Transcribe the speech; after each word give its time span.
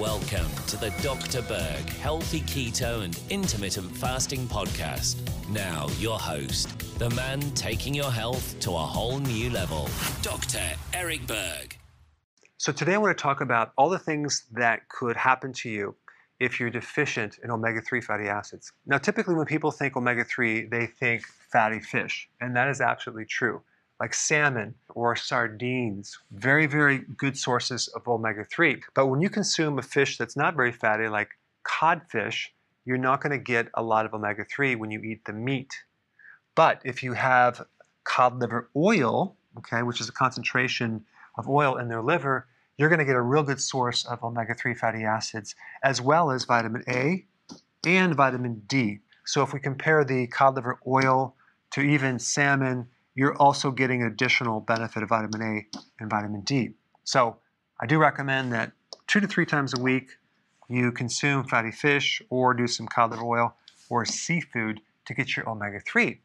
Welcome 0.00 0.48
to 0.68 0.78
the 0.78 0.88
Dr. 1.02 1.42
Berg 1.42 1.86
Healthy 1.90 2.40
Keto 2.40 3.04
and 3.04 3.20
Intermittent 3.28 3.94
Fasting 3.94 4.46
Podcast. 4.46 5.18
Now, 5.50 5.88
your 5.98 6.18
host, 6.18 6.98
the 6.98 7.10
man 7.10 7.42
taking 7.50 7.94
your 7.94 8.10
health 8.10 8.58
to 8.60 8.70
a 8.70 8.78
whole 8.78 9.18
new 9.18 9.50
level, 9.50 9.90
Dr. 10.22 10.62
Eric 10.94 11.26
Berg. 11.26 11.76
So, 12.56 12.72
today 12.72 12.94
I 12.94 12.96
want 12.96 13.14
to 13.14 13.22
talk 13.22 13.42
about 13.42 13.72
all 13.76 13.90
the 13.90 13.98
things 13.98 14.46
that 14.52 14.88
could 14.88 15.18
happen 15.18 15.52
to 15.52 15.68
you 15.68 15.94
if 16.38 16.58
you're 16.58 16.70
deficient 16.70 17.36
in 17.44 17.50
omega 17.50 17.82
3 17.82 18.00
fatty 18.00 18.26
acids. 18.26 18.72
Now, 18.86 18.96
typically, 18.96 19.34
when 19.34 19.44
people 19.44 19.70
think 19.70 19.98
omega 19.98 20.24
3, 20.24 20.64
they 20.68 20.86
think 20.86 21.26
fatty 21.52 21.80
fish, 21.80 22.26
and 22.40 22.56
that 22.56 22.68
is 22.68 22.80
absolutely 22.80 23.26
true 23.26 23.60
like 24.00 24.14
salmon 24.14 24.74
or 24.94 25.14
sardines, 25.14 26.18
very, 26.32 26.66
very 26.66 27.04
good 27.18 27.36
sources 27.36 27.86
of 27.88 28.08
omega 28.08 28.44
3. 28.44 28.82
But 28.94 29.06
when 29.06 29.20
you 29.20 29.28
consume 29.28 29.78
a 29.78 29.82
fish 29.82 30.16
that's 30.16 30.36
not 30.36 30.56
very 30.56 30.72
fatty, 30.72 31.06
like 31.08 31.28
codfish, 31.62 32.52
you're 32.86 32.96
not 32.96 33.22
going 33.22 33.32
to 33.32 33.38
get 33.38 33.68
a 33.74 33.82
lot 33.82 34.06
of 34.06 34.14
omega 34.14 34.44
3 34.44 34.74
when 34.76 34.90
you 34.90 35.00
eat 35.00 35.26
the 35.26 35.34
meat. 35.34 35.74
But 36.54 36.80
if 36.82 37.02
you 37.02 37.12
have 37.12 37.62
cod 38.04 38.40
liver 38.40 38.70
oil, 38.74 39.36
okay, 39.58 39.82
which 39.82 40.00
is 40.00 40.08
a 40.08 40.12
concentration 40.12 41.04
of 41.36 41.48
oil 41.48 41.76
in 41.76 41.88
their 41.88 42.02
liver, 42.02 42.46
you're 42.78 42.88
going 42.88 42.98
to 42.98 43.04
get 43.04 43.16
a 43.16 43.20
real 43.20 43.42
good 43.42 43.60
source 43.60 44.06
of 44.06 44.24
omega 44.24 44.54
3 44.54 44.74
fatty 44.74 45.04
acids, 45.04 45.54
as 45.84 46.00
well 46.00 46.30
as 46.30 46.44
vitamin 46.44 46.82
A 46.88 47.26
and 47.84 48.14
vitamin 48.14 48.62
D. 48.66 49.00
So 49.26 49.42
if 49.42 49.52
we 49.52 49.60
compare 49.60 50.04
the 50.04 50.26
cod 50.26 50.54
liver 50.54 50.80
oil 50.86 51.34
to 51.72 51.82
even 51.82 52.18
salmon 52.18 52.88
you're 53.20 53.36
also 53.36 53.70
getting 53.70 54.02
additional 54.02 54.60
benefit 54.60 55.02
of 55.02 55.10
vitamin 55.10 55.42
A 55.42 55.78
and 56.00 56.08
vitamin 56.08 56.40
D. 56.40 56.70
So 57.04 57.36
I 57.78 57.84
do 57.84 57.98
recommend 57.98 58.50
that 58.54 58.72
two 59.06 59.20
to 59.20 59.26
three 59.26 59.44
times 59.44 59.78
a 59.78 59.82
week 59.82 60.12
you 60.70 60.90
consume 60.90 61.44
fatty 61.44 61.70
fish 61.70 62.22
or 62.30 62.54
do 62.54 62.66
some 62.66 62.88
cod 62.88 63.10
liver 63.10 63.22
oil 63.22 63.54
or 63.90 64.06
seafood 64.06 64.80
to 65.04 65.12
get 65.12 65.36
your 65.36 65.46
omega 65.46 65.80
3. 65.80 66.18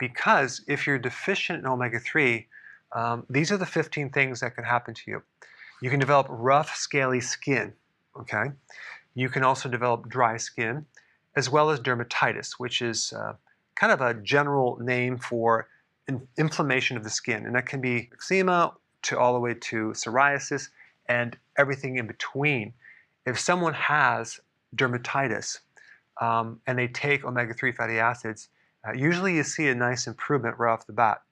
Because 0.00 0.64
if 0.66 0.84
you're 0.84 0.98
deficient 0.98 1.60
in 1.60 1.66
omega 1.66 2.00
3, 2.00 2.44
um, 2.90 3.24
these 3.30 3.52
are 3.52 3.56
the 3.56 3.64
15 3.64 4.10
things 4.10 4.40
that 4.40 4.56
can 4.56 4.64
happen 4.64 4.94
to 4.94 5.02
you. 5.06 5.22
You 5.80 5.90
can 5.90 6.00
develop 6.00 6.26
rough, 6.28 6.74
scaly 6.74 7.20
skin, 7.20 7.72
okay? 8.18 8.46
You 9.14 9.28
can 9.28 9.44
also 9.44 9.68
develop 9.68 10.08
dry 10.08 10.38
skin, 10.38 10.86
as 11.36 11.48
well 11.48 11.70
as 11.70 11.78
dermatitis, 11.78 12.54
which 12.58 12.82
is 12.82 13.12
uh, 13.12 13.34
kind 13.76 13.92
of 13.92 14.00
a 14.00 14.14
general 14.14 14.76
name 14.80 15.18
for 15.18 15.68
inflammation 16.36 16.96
of 16.96 17.04
the 17.04 17.10
skin, 17.10 17.46
and 17.46 17.54
that 17.54 17.66
can 17.66 17.80
be 17.80 18.10
eczema 18.12 18.74
to 19.02 19.18
all 19.18 19.34
the 19.34 19.40
way 19.40 19.54
to 19.54 19.90
psoriasis 19.90 20.68
and 21.06 21.36
everything 21.56 21.96
in 21.96 22.06
between. 22.06 22.72
If 23.26 23.38
someone 23.38 23.74
has 23.74 24.40
dermatitis 24.74 25.60
um, 26.20 26.60
and 26.66 26.78
they 26.78 26.88
take 26.88 27.24
omega-3 27.24 27.74
fatty 27.74 27.98
acids, 27.98 28.48
uh, 28.86 28.92
usually 28.92 29.36
you 29.36 29.44
see 29.44 29.68
a 29.68 29.74
nice 29.74 30.06
improvement 30.06 30.58
right 30.58 30.72
off 30.72 30.86
the 30.86 30.92
bat. 30.92 31.22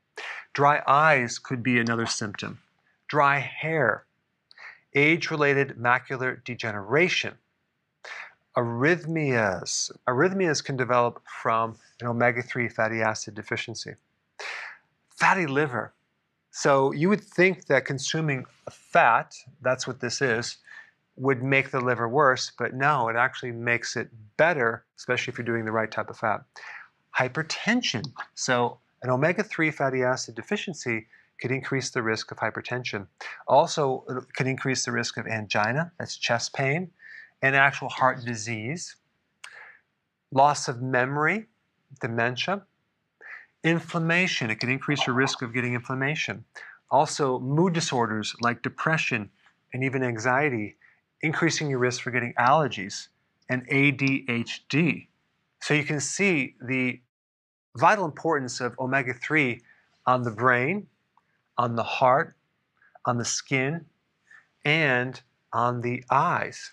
Dry 0.52 0.82
eyes 0.86 1.38
could 1.38 1.62
be 1.62 1.78
another 1.78 2.06
symptom. 2.06 2.60
Dry 3.08 3.38
hair, 3.38 4.04
age-related 4.94 5.76
macular 5.76 6.42
degeneration, 6.44 7.34
arrhythmias. 8.56 9.91
Arrhythmias 10.06 10.62
can 10.62 10.76
develop 10.76 11.22
from 11.42 11.76
an 12.00 12.06
omega-3 12.06 12.70
fatty 12.70 13.00
acid 13.00 13.34
deficiency 13.34 13.94
fatty 15.30 15.46
liver. 15.46 15.94
So 16.50 16.90
you 16.90 17.08
would 17.08 17.22
think 17.22 17.66
that 17.66 17.84
consuming 17.84 18.46
fat, 18.68 19.36
that's 19.62 19.86
what 19.86 20.00
this 20.00 20.20
is, 20.20 20.58
would 21.14 21.40
make 21.40 21.70
the 21.70 21.80
liver 21.80 22.08
worse, 22.08 22.50
but 22.58 22.74
no, 22.74 23.08
it 23.08 23.14
actually 23.14 23.52
makes 23.52 23.94
it 23.94 24.08
better, 24.36 24.84
especially 24.98 25.30
if 25.30 25.38
you're 25.38 25.44
doing 25.44 25.64
the 25.64 25.70
right 25.70 25.90
type 25.90 26.10
of 26.10 26.16
fat. 26.16 26.40
Hypertension. 27.16 28.02
So 28.34 28.78
an 29.04 29.10
omega-3 29.10 29.72
fatty 29.72 30.02
acid 30.02 30.34
deficiency 30.34 31.06
could 31.40 31.52
increase 31.52 31.90
the 31.90 32.02
risk 32.02 32.32
of 32.32 32.38
hypertension. 32.38 33.06
Also, 33.46 34.04
it 34.08 34.34
can 34.34 34.48
increase 34.48 34.84
the 34.84 34.90
risk 34.90 35.16
of 35.16 35.28
angina, 35.28 35.92
that's 36.00 36.16
chest 36.16 36.54
pain, 36.54 36.90
and 37.40 37.54
actual 37.54 37.88
heart 37.88 38.24
disease. 38.24 38.96
Loss 40.32 40.66
of 40.66 40.82
memory, 40.82 41.46
dementia, 42.00 42.62
Inflammation, 43.62 44.50
it 44.50 44.59
can 44.59 44.71
increase 44.71 45.06
your 45.06 45.15
risk 45.15 45.43
of 45.43 45.53
getting 45.53 45.75
inflammation. 45.75 46.44
Also, 46.91 47.38
mood 47.38 47.72
disorders 47.72 48.34
like 48.41 48.62
depression 48.62 49.31
and 49.72 49.84
even 49.84 50.03
anxiety, 50.03 50.76
increasing 51.22 51.69
your 51.69 51.78
risk 51.78 52.03
for 52.03 52.10
getting 52.10 52.32
allergies 52.38 53.09
and 53.49 53.69
ADHD. 53.69 55.09
So 55.60 55.75
you 55.75 55.84
can 55.84 56.00
see 56.00 56.56
the 56.60 57.00
vital 57.76 58.04
importance 58.04 58.60
of 58.60 58.75
omega 58.78 59.12
3 59.12 59.60
on 60.06 60.22
the 60.22 60.31
brain, 60.31 60.87
on 61.59 61.76
the 61.76 61.82
heart, 61.82 62.34
on 63.04 63.19
the 63.19 63.25
skin, 63.25 63.84
and 64.65 65.20
on 65.53 65.82
the 65.82 66.03
eyes. 66.10 66.72